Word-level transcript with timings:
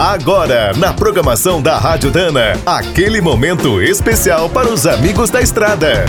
Agora, 0.00 0.72
na 0.78 0.94
programação 0.94 1.60
da 1.60 1.76
Rádio 1.76 2.10
Dana, 2.10 2.58
aquele 2.64 3.20
momento 3.20 3.82
especial 3.82 4.48
para 4.48 4.66
os 4.66 4.86
amigos 4.86 5.28
da 5.28 5.42
estrada. 5.42 6.06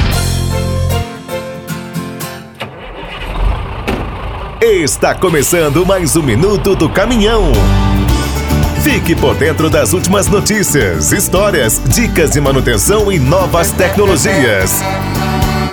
Está 4.61 5.13
começando 5.13 5.85
mais 5.85 6.15
um 6.15 6.23
minuto 6.23 6.73
do 6.73 6.89
caminhão. 6.89 7.51
Fique 8.81 9.13
por 9.13 9.35
dentro 9.35 9.69
das 9.69 9.91
últimas 9.91 10.25
notícias, 10.27 11.11
histórias, 11.11 11.81
dicas 11.89 12.31
de 12.31 12.39
manutenção 12.39 13.11
e 13.11 13.19
novas 13.19 13.71
tecnologias. 13.73 14.81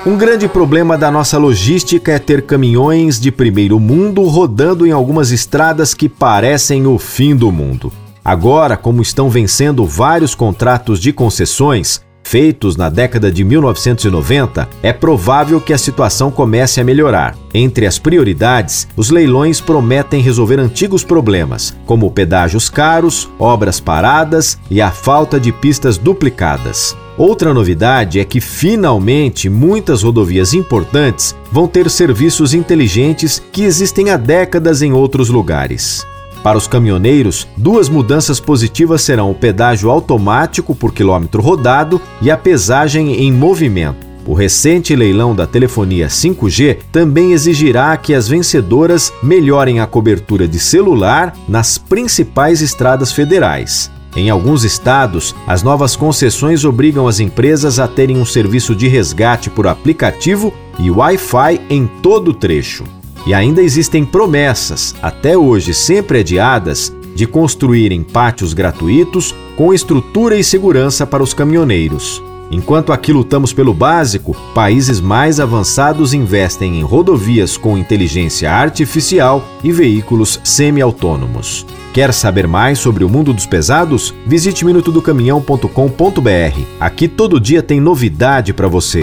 Um 0.05 0.17
grande 0.17 0.49
problema 0.49 0.99
da 0.99 1.09
nossa 1.09 1.39
logística 1.39 2.11
é 2.11 2.19
ter 2.19 2.43
caminhões 2.43 3.21
de 3.21 3.31
primeiro 3.31 3.79
mundo 3.79 4.25
rodando 4.25 4.85
em 4.85 4.91
algumas 4.91 5.31
estradas 5.31 5.95
que 5.95 6.09
parecem 6.09 6.85
o 6.85 6.99
fim 6.99 7.37
do 7.37 7.53
mundo. 7.53 7.93
Agora, 8.29 8.77
como 8.77 9.01
estão 9.01 9.31
vencendo 9.31 9.87
vários 9.87 10.35
contratos 10.35 11.01
de 11.01 11.15
concessões 11.15 12.03
feitos 12.23 12.77
na 12.77 12.91
década 12.91 13.33
de 13.33 13.43
1990, 13.43 14.69
é 14.83 14.93
provável 14.93 15.59
que 15.63 15.73
a 15.73 15.79
situação 15.79 16.31
comece 16.31 16.79
a 16.79 16.85
melhorar. 16.85 17.35
Entre 17.55 17.87
as 17.87 17.99
prioridades, 17.99 18.87
os 18.95 19.09
leilões 19.09 19.63
prometem 19.63 20.21
resolver 20.21 20.61
antigos 20.61 21.03
problemas, 21.03 21.75
como 21.87 22.11
pedágios 22.11 22.69
caros, 22.69 23.31
obras 23.39 23.81
paradas 23.81 24.59
e 24.71 24.79
a 24.83 24.91
falta 24.91 25.41
de 25.41 25.51
pistas 25.51 25.97
duplicadas. 25.97 26.95
Outra 27.17 27.55
novidade 27.55 28.21
é 28.21 28.27
que 28.27 28.43
finalmente 28.43 29.49
muitas 29.49 30.03
rodovias 30.03 30.53
importantes 30.53 31.35
vão 31.51 31.67
ter 31.67 31.89
serviços 31.89 32.53
inteligentes 32.53 33.43
que 33.51 33.63
existem 33.63 34.11
há 34.11 34.19
décadas 34.19 34.83
em 34.83 34.93
outros 34.93 35.31
lugares. 35.31 36.07
Para 36.49 36.57
os 36.57 36.67
caminhoneiros, 36.67 37.47
duas 37.59 37.91
mudanças 37.91 38.41
positivas 38.41 39.03
serão 39.03 39.31
o 39.31 39.35
pedágio 39.35 39.91
automático 39.91 40.75
por 40.75 40.95
quilômetro 40.95 41.43
rodado 41.43 42.01
e 42.23 42.31
a 42.31 42.39
pesagem 42.39 43.17
em 43.17 43.31
movimento. 43.31 44.07
O 44.25 44.33
recente 44.33 44.97
leilão 44.97 45.35
da 45.35 45.47
telefonia 45.47 46.07
5G 46.07 46.79
também 46.91 47.33
exigirá 47.33 47.95
que 47.99 48.15
as 48.15 48.27
vencedoras 48.29 49.13
melhorem 49.23 49.81
a 49.81 49.87
cobertura 49.87 50.49
de 50.49 50.59
celular 50.59 51.35
nas 51.47 51.77
principais 51.77 52.63
estradas 52.63 53.13
federais. 53.13 53.91
Em 54.17 54.31
alguns 54.31 54.65
estados, 54.65 55.37
as 55.47 55.63
novas 55.63 55.97
concessões 55.97 56.65
obrigam 56.65 57.07
as 57.07 57.21
empresas 57.21 57.79
a 57.79 57.87
terem 57.87 58.17
um 58.17 58.25
serviço 58.25 58.75
de 58.75 58.89
resgate 58.89 59.51
por 59.51 59.67
aplicativo 59.67 60.55
e 60.79 60.91
Wi-Fi 60.91 61.61
em 61.69 61.87
todo 62.01 62.29
o 62.29 62.35
trecho. 62.35 62.85
E 63.29 63.35
ainda 63.35 63.61
existem 63.63 64.07
promessas, 64.07 64.95
até 65.03 65.37
hoje 65.37 65.75
sempre 65.75 66.21
adiadas, 66.21 66.91
de 67.15 67.27
construírem 67.27 68.03
pátios 68.03 68.55
gratuitos 68.55 69.35
com 69.55 69.75
estrutura 69.75 70.35
e 70.35 70.43
segurança 70.43 71.07
para 71.07 71.23
os 71.23 71.35
caminhoneiros. 71.35 72.23
Enquanto 72.51 72.91
aqui 72.91 73.13
lutamos 73.13 73.53
pelo 73.53 73.75
básico, 73.75 74.35
países 74.55 74.99
mais 74.99 75.39
avançados 75.41 76.15
investem 76.15 76.79
em 76.79 76.83
rodovias 76.83 77.59
com 77.59 77.77
inteligência 77.77 78.51
artificial 78.51 79.47
e 79.63 79.71
veículos 79.71 80.41
semi-autônomos. 80.43 81.67
Quer 81.93 82.15
saber 82.15 82.49
mais 82.49 82.79
sobre 82.79 83.05
o 83.05 83.11
mundo 83.11 83.35
dos 83.35 83.45
pesados? 83.45 84.15
Visite 84.27 84.65
minutodocaminhão.com.br. 84.65 86.63
Aqui 86.81 87.07
todo 87.07 87.39
dia 87.39 87.63
tem 87.63 87.79
novidade 87.79 88.55
para 88.55 88.69
você. 88.69 89.03